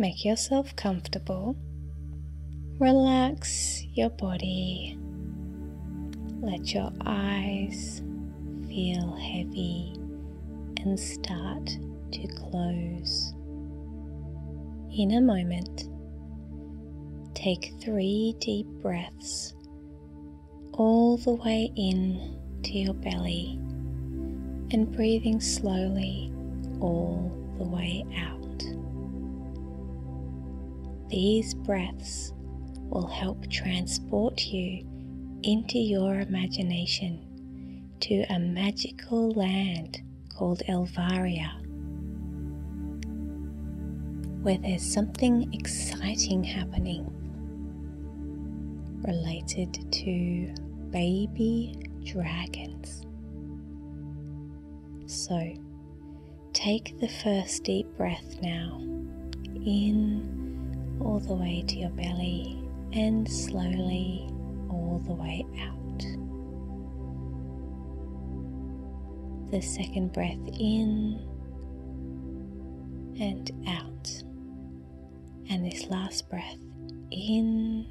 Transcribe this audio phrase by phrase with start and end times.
[0.00, 1.54] Make yourself comfortable.
[2.78, 4.98] Relax your body.
[6.40, 8.00] Let your eyes
[8.66, 9.92] feel heavy
[10.78, 11.66] and start
[12.12, 13.34] to close.
[14.90, 15.90] In a moment,
[17.34, 19.52] take three deep breaths
[20.72, 23.58] all the way in to your belly
[24.72, 26.32] and breathing slowly
[26.80, 28.39] all the way out.
[31.10, 32.32] These breaths
[32.88, 34.86] will help transport you
[35.42, 37.26] into your imagination
[37.98, 41.50] to a magical land called Elvaria,
[44.42, 47.04] where there's something exciting happening
[49.04, 50.54] related to
[50.90, 53.04] baby dragons.
[55.06, 55.54] So,
[56.52, 58.78] take the first deep breath now
[59.66, 60.39] in
[61.00, 64.28] all the way to your belly and slowly
[64.68, 65.80] all the way out.
[69.50, 71.26] The second breath in
[73.20, 74.22] and out.
[75.48, 76.58] And this last breath
[77.10, 77.86] in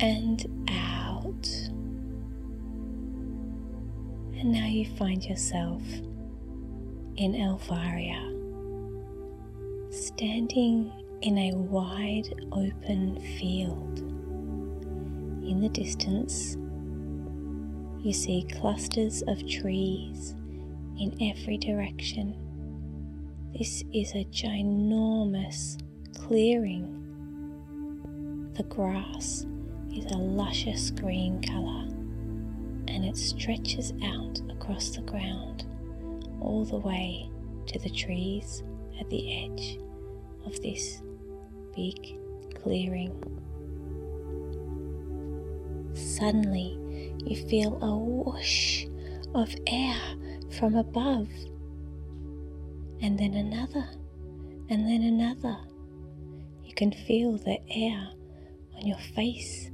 [0.00, 1.48] and out.
[4.40, 5.82] And now you find yourself
[7.16, 8.22] in Elvaria,
[9.92, 13.98] standing in a wide open field.
[15.44, 16.56] In the distance,
[18.04, 20.36] you see clusters of trees
[21.00, 22.36] in every direction.
[23.52, 25.80] This is a ginormous
[26.14, 26.94] clearing.
[28.54, 29.44] The grass
[29.92, 31.86] is a luscious green colour
[32.86, 35.66] and it stretches out across the ground
[36.40, 37.28] all the way
[37.66, 38.62] to the trees
[39.00, 39.78] at the edge
[40.46, 41.02] of this
[42.62, 43.12] clearing.
[45.94, 46.76] Suddenly,
[47.24, 48.86] you feel a whoosh
[49.34, 49.96] of air
[50.58, 51.28] from above,
[53.00, 53.88] and then another,
[54.68, 55.56] and then another.
[56.64, 58.08] You can feel the air
[58.76, 59.70] on your face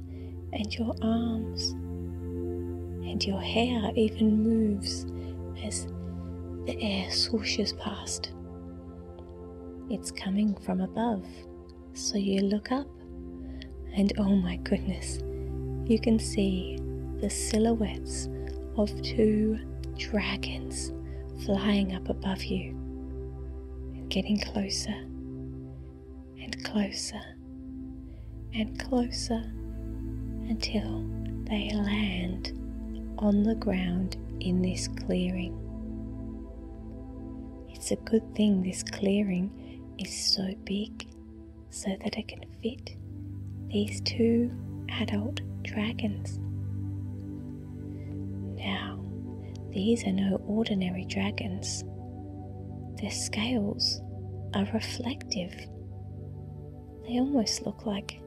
[0.53, 5.05] and your arms, and your hair even moves
[5.63, 5.87] as
[6.65, 8.31] the air swooshes past.
[9.89, 11.25] It's coming from above,
[11.95, 12.87] so you look up,
[13.95, 15.19] and oh my goodness,
[15.89, 16.77] you can see
[17.21, 18.27] the silhouettes
[18.75, 19.57] of two
[19.97, 20.91] dragons
[21.45, 22.71] flying up above you
[23.93, 24.91] and getting closer
[26.41, 27.21] and closer
[28.53, 29.41] and closer
[30.49, 31.01] until
[31.49, 32.51] they land
[33.19, 35.57] on the ground in this clearing.
[37.69, 39.49] It's a good thing this clearing
[39.97, 41.07] is so big
[41.75, 42.95] so that it can fit
[43.67, 44.49] these two
[45.01, 46.39] adult dragons.
[48.57, 49.03] Now,
[49.71, 51.83] these are no ordinary dragons.
[53.01, 54.01] Their scales
[54.53, 55.53] are reflective.
[57.05, 58.21] They almost look like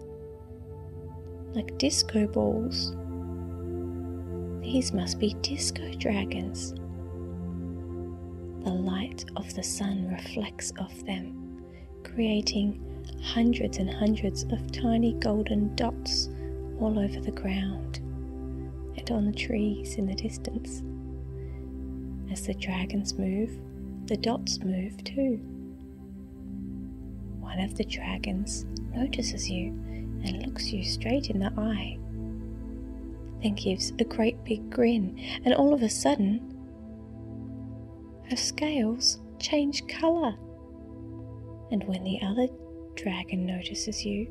[1.54, 2.92] like disco balls.
[4.60, 6.72] These must be disco dragons.
[8.62, 11.64] The light of the sun reflects off them,
[12.04, 12.84] creating
[13.23, 16.29] hundreds and hundreds of tiny golden dots
[16.81, 17.99] all over the ground
[18.97, 20.83] and on the trees in the distance.
[22.31, 23.51] As the dragons move,
[24.06, 25.41] the dots move too.
[27.41, 29.69] One of the dragons notices you
[30.25, 31.99] and looks you straight in the eye,
[33.43, 36.41] then gives a great big grin, and all of a sudden,
[38.31, 40.35] her scales change colour.
[41.71, 42.49] And when the other
[42.98, 44.26] dragon notices you,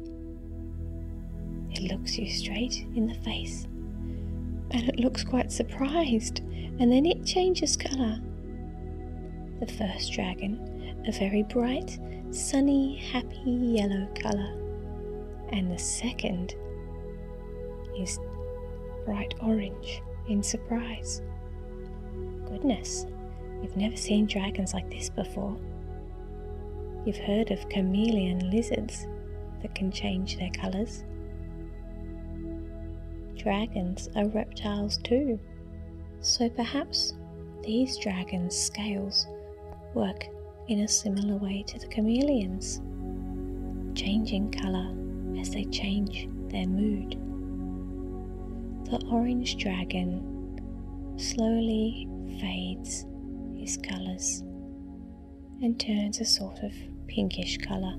[1.72, 3.66] it looks you straight in the face
[4.72, 6.40] and it looks quite surprised,
[6.80, 8.20] and then it changes colour.
[9.62, 11.98] The first dragon, a very bright,
[12.32, 14.54] sunny, happy yellow colour,
[15.54, 16.56] and the second
[17.98, 18.20] is
[19.06, 21.22] bright orange in surprise.
[22.46, 23.06] Goodness,
[23.62, 25.58] you've never seen dragons like this before.
[27.08, 29.08] You've heard of chameleon lizards
[29.62, 31.06] that can change their colours.
[33.38, 35.40] Dragons are reptiles too,
[36.20, 37.14] so perhaps
[37.64, 39.26] these dragons' scales
[39.94, 40.26] work
[40.68, 42.82] in a similar way to the chameleons,
[43.98, 44.94] changing colour
[45.40, 47.12] as they change their mood.
[48.92, 52.06] The orange dragon slowly
[52.42, 53.06] fades
[53.56, 54.44] his colours
[55.62, 56.74] and turns a sort of
[57.08, 57.96] pinkish colour.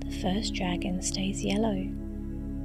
[0.00, 1.88] The first dragon stays yellow.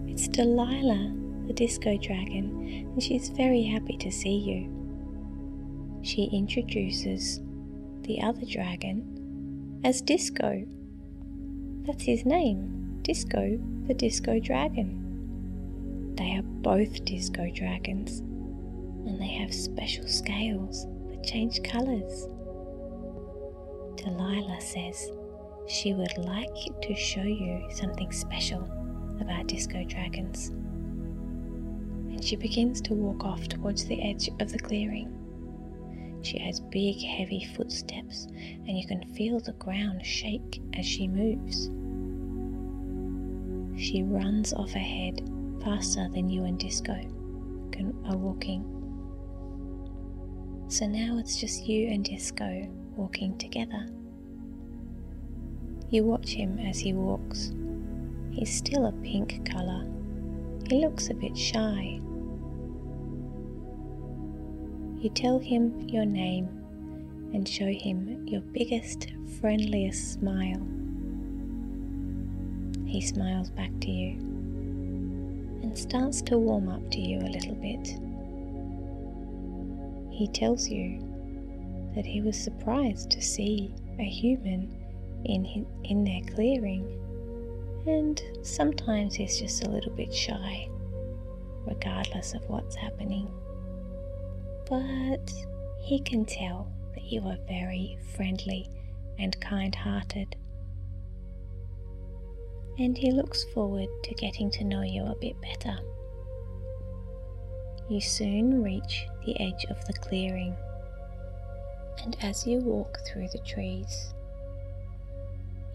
[0.07, 1.13] It's Delilah,
[1.47, 6.01] the disco dragon, and she's very happy to see you.
[6.01, 7.41] She introduces
[8.03, 10.65] the other dragon as Disco.
[11.85, 16.13] That's his name, Disco, the disco dragon.
[16.15, 22.27] They are both disco dragons, and they have special scales that change colours.
[23.95, 25.11] Delilah says
[25.69, 28.63] she would like to show you something special
[29.21, 30.49] about disco dragons.
[32.09, 35.15] And she begins to walk off towards the edge of the clearing.
[36.23, 41.67] She has big, heavy footsteps, and you can feel the ground shake as she moves.
[43.81, 45.21] She runs off ahead
[45.63, 46.99] faster than you and Disco
[48.05, 48.65] are walking.
[50.67, 53.87] So now it's just you and Disco walking together.
[55.91, 57.51] You watch him as he walks.
[58.31, 59.87] He's still a pink colour.
[60.67, 61.99] He looks a bit shy.
[64.99, 66.47] You tell him your name
[67.33, 69.07] and show him your biggest,
[69.39, 70.61] friendliest smile.
[72.85, 74.11] He smiles back to you
[75.63, 77.99] and starts to warm up to you a little bit.
[80.13, 80.99] He tells you
[81.95, 84.78] that he was surprised to see a human
[85.25, 86.85] in, in their clearing,
[87.87, 90.69] and sometimes he's just a little bit shy,
[91.65, 93.29] regardless of what's happening
[94.69, 95.33] but
[95.81, 98.69] he can tell that you are very friendly
[99.17, 100.35] and kind hearted.
[102.77, 105.77] And he looks forward to getting to know you a bit better.
[107.89, 110.55] You soon reach the edge of the clearing,
[112.03, 114.13] and as you walk through the trees,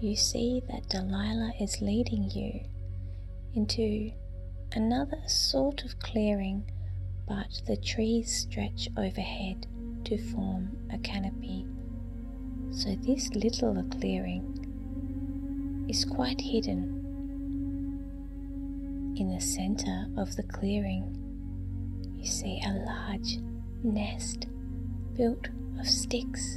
[0.05, 2.61] you see that Delilah is leading you
[3.55, 4.13] into
[4.75, 6.71] another sort of clearing
[7.27, 9.67] but the trees stretch overhead
[10.05, 11.65] to form a canopy.
[12.71, 17.01] So this little clearing is quite hidden.
[19.17, 21.17] In the center of the clearing,
[22.19, 23.39] you see a large
[23.83, 24.49] nest
[25.17, 25.49] built
[25.81, 26.57] of sticks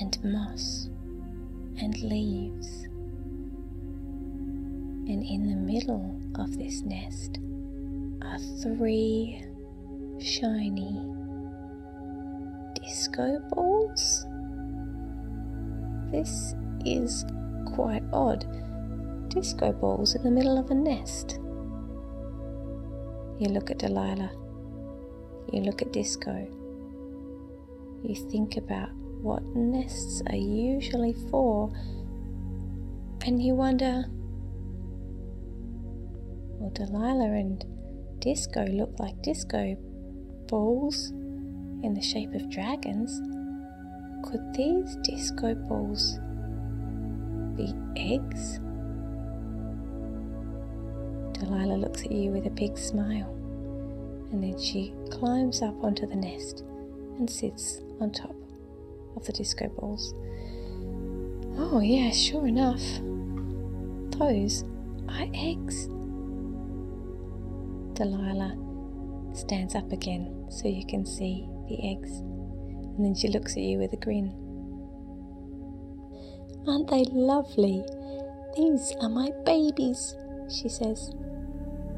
[0.00, 0.88] and moss
[1.80, 2.84] and leaves.
[5.08, 7.38] And in the middle of this nest
[8.22, 9.42] are three
[10.18, 11.00] shiny
[12.74, 14.26] disco balls.
[16.10, 16.54] This
[16.84, 17.24] is
[17.74, 18.44] quite odd.
[19.28, 21.38] Disco balls in the middle of a nest.
[23.38, 24.32] You look at Delilah.
[25.52, 26.46] You look at Disco.
[28.02, 28.90] You think about
[29.22, 31.72] what nests are usually for,
[33.22, 34.04] and you wonder
[36.58, 37.64] well, Delilah and
[38.20, 39.76] Disco look like disco
[40.48, 43.20] balls in the shape of dragons.
[44.24, 46.18] Could these disco balls
[47.56, 48.58] be eggs?
[51.38, 53.32] Delilah looks at you with a big smile
[54.32, 56.64] and then she climbs up onto the nest
[57.18, 58.34] and sits on top
[59.18, 60.14] of the disco balls.
[61.58, 62.82] Oh, yeah, sure enough.
[64.16, 64.62] Those
[65.08, 65.86] are eggs.
[67.94, 68.56] Delilah
[69.34, 73.78] stands up again so you can see the eggs, and then she looks at you
[73.78, 74.32] with a grin.
[76.68, 77.84] Aren't they lovely?
[78.56, 80.14] These are my babies,
[80.48, 81.12] she says.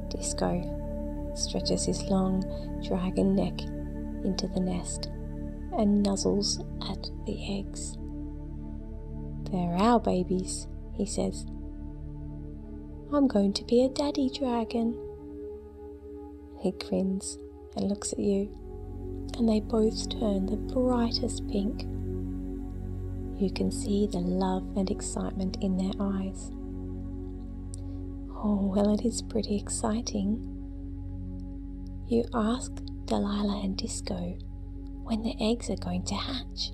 [0.09, 2.43] Disco stretches his long
[2.83, 3.61] dragon neck
[4.25, 5.11] into the nest
[5.77, 6.61] and nuzzles
[6.91, 7.97] at the eggs.
[9.51, 11.47] They're our babies, he says.
[13.13, 14.97] I'm going to be a daddy dragon.
[16.61, 17.39] He grins
[17.77, 18.57] and looks at you,
[19.37, 21.83] and they both turn the brightest pink.
[23.41, 26.53] You can see the love and excitement in their eyes.
[28.43, 30.47] Oh, well, it is pretty exciting.
[32.07, 32.73] You ask
[33.07, 34.37] Delilah and Disco
[35.11, 36.71] when the eggs are going to hatch.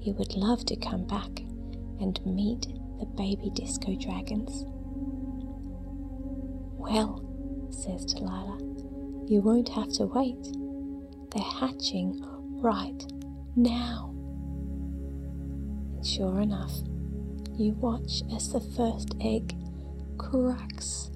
[0.00, 1.40] You would love to come back
[2.00, 2.68] and meet
[3.00, 4.62] the baby disco dragons.
[6.78, 7.24] Well,
[7.70, 8.60] says Delilah.
[9.26, 10.40] You won't have to wait.
[11.32, 12.22] They're hatching
[12.62, 13.04] right
[13.56, 14.14] now.
[15.96, 16.74] And sure enough,
[17.56, 19.56] you watch as the first egg
[20.16, 21.10] cracks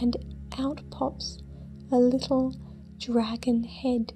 [0.00, 0.16] and
[0.58, 1.38] out pops
[1.92, 2.52] a little
[2.98, 4.12] dragon head,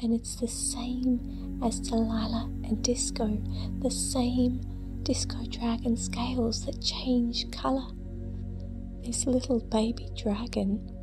[0.00, 3.40] and it's the same as Delilah and Disco,
[3.80, 4.60] the same
[5.02, 7.86] disco dragon scales that change colour.
[9.04, 10.96] This little baby dragon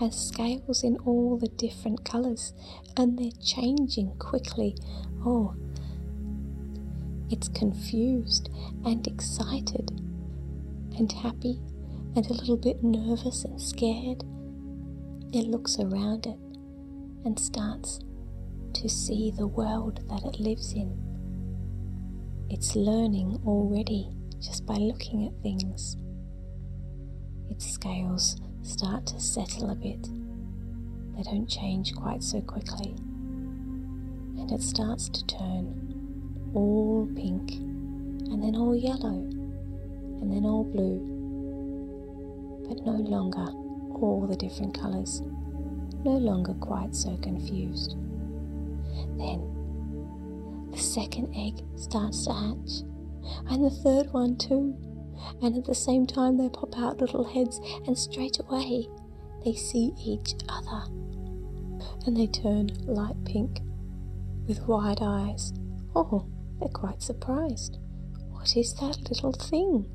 [0.00, 2.52] has scales in all the different colours
[2.96, 4.76] and they're changing quickly.
[5.24, 5.54] Oh,
[7.30, 8.50] it's confused
[8.84, 9.90] and excited
[10.96, 11.60] and happy
[12.14, 14.22] and a little bit nervous and scared.
[15.32, 16.38] It looks around it
[17.26, 17.98] and starts
[18.72, 20.96] to see the world that it lives in.
[22.48, 25.96] It's learning already just by looking at things.
[27.50, 30.02] Its scales start to settle a bit.
[31.16, 32.94] They don't change quite so quickly.
[34.38, 39.18] And it starts to turn all pink, and then all yellow,
[40.20, 41.00] and then all blue.
[42.68, 43.46] But no longer
[44.00, 45.22] all the different colours,
[46.06, 47.96] no longer quite so confused.
[49.18, 52.82] Then the second egg starts to hatch,
[53.50, 54.74] and the third one too
[55.42, 58.88] and at the same time they pop out little heads, and straight away
[59.44, 60.84] they see each other.
[62.06, 63.60] And they turn light pink
[64.46, 65.52] with wide eyes.
[65.94, 66.26] Oh,
[66.58, 67.78] they're quite surprised.
[68.30, 69.86] What is that little thing?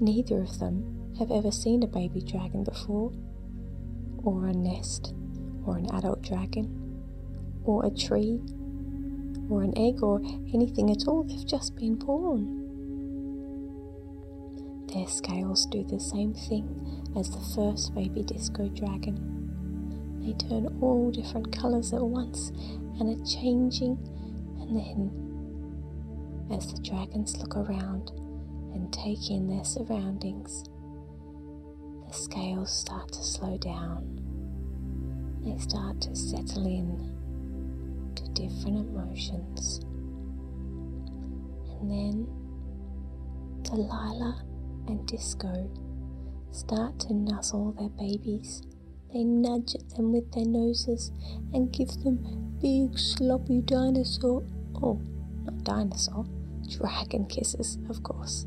[0.00, 3.12] Neither of them have ever seen a baby dragon before,
[4.24, 5.14] or a nest,
[5.66, 6.68] or an adult dragon,
[7.64, 8.40] or a tree,
[9.50, 10.20] or an egg, or
[10.52, 11.22] anything at all.
[11.24, 12.62] They've just been born.
[14.92, 16.66] Their scales do the same thing
[17.16, 20.20] as the first baby disco dragon.
[20.20, 22.50] They turn all different colours at once
[22.98, 23.98] and are changing,
[24.60, 25.10] and then,
[26.56, 28.12] as the dragons look around
[28.72, 30.64] and take in their surroundings,
[32.14, 34.20] scales start to slow down.
[35.44, 39.80] They start to settle in to different emotions.
[41.80, 42.26] And then
[43.62, 44.44] Delilah
[44.86, 45.70] and Disco
[46.52, 48.62] start to nuzzle their babies.
[49.12, 51.10] They nudge at them with their noses
[51.52, 54.44] and give them big sloppy dinosaur,
[54.82, 55.00] oh,
[55.44, 56.24] not dinosaur,
[56.68, 58.46] dragon kisses, of course.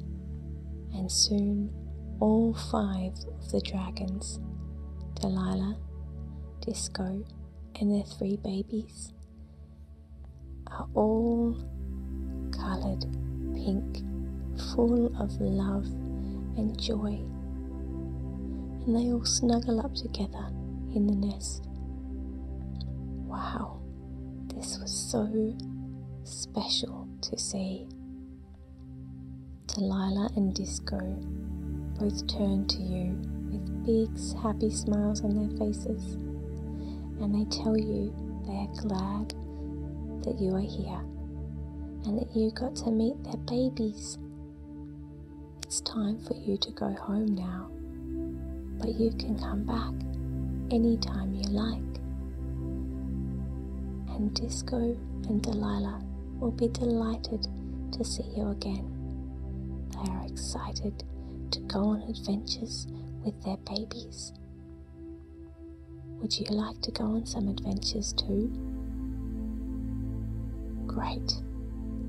[0.93, 1.69] And soon
[2.19, 4.39] all five of the dragons,
[5.21, 5.77] Delilah,
[6.61, 7.23] Disco,
[7.79, 9.13] and their three babies,
[10.67, 11.55] are all
[12.51, 13.05] coloured
[13.53, 14.03] pink,
[14.73, 15.85] full of love
[16.57, 17.19] and joy,
[18.85, 20.47] and they all snuggle up together
[20.95, 21.63] in the nest.
[23.27, 23.79] Wow,
[24.47, 25.55] this was so
[26.23, 27.87] special to see.
[29.67, 30.97] Delilah and Disco
[31.99, 33.17] both turn to you
[33.51, 36.15] with big happy smiles on their faces,
[37.21, 38.13] and they tell you
[38.45, 39.29] they are glad
[40.23, 41.01] that you are here
[42.05, 44.17] and that you got to meet their babies
[45.67, 47.67] it's time for you to go home now,
[48.79, 49.93] but you can come back
[50.73, 51.99] anytime you like.
[54.15, 54.77] And Disco
[55.27, 56.01] and Delilah
[56.39, 57.49] will be delighted
[57.91, 58.89] to see you again.
[59.91, 61.03] They are excited
[61.51, 62.87] to go on adventures
[63.23, 64.33] with their babies.
[66.19, 68.49] Would you like to go on some adventures too?
[70.87, 71.33] Great.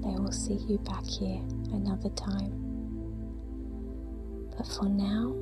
[0.02, 1.40] They will see you back here
[1.72, 2.52] another time.
[4.56, 5.34] But for now,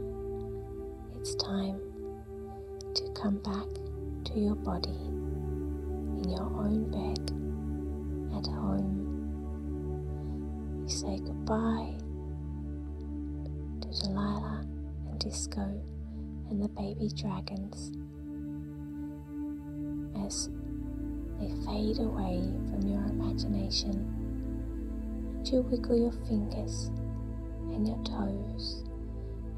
[1.19, 1.81] it's time
[2.95, 3.69] to come back
[4.33, 7.21] to your body in your own bed
[8.37, 9.05] at home.
[10.83, 11.96] You say goodbye
[15.27, 15.83] Disco
[16.51, 17.91] and the baby dragons
[20.25, 20.49] as
[21.41, 22.39] they fade away
[22.71, 24.07] from your imagination.
[25.35, 26.93] And you wiggle your fingers
[27.75, 28.85] and your toes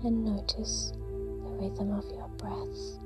[0.04, 2.98] and notice the rhythm of your breath.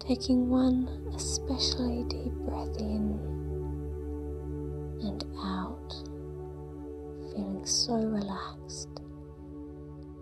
[0.00, 3.20] Taking one especially deep breath in
[5.02, 5.94] and out,
[7.34, 8.88] feeling so relaxed,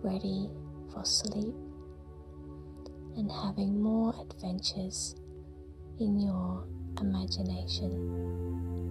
[0.03, 0.49] ready
[0.95, 1.53] for sleep,
[3.17, 5.15] and having more adventures
[5.99, 6.65] in your
[7.01, 8.84] imagination.